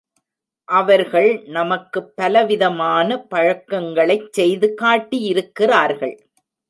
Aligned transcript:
அவர்கள் 0.69 1.43
நமக்குப் 1.47 2.15
பலவிதமான 2.15 3.09
பழக்கங்களைச் 3.29 4.33
செய்து 4.33 4.69
காட்டியிருக்கிறார்கள். 4.81 6.15